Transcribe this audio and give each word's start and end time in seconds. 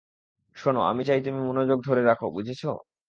শোনো 0.55 0.79
আমি 0.85 1.01
চাই 1.07 1.19
তুমি 1.25 1.39
মনযোগ 1.47 1.79
ধরে 1.87 2.01
রাখো 2.03 2.25
বুঝেছো? 2.35 2.69